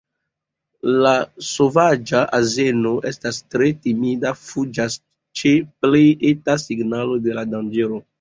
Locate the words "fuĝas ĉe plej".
4.45-6.03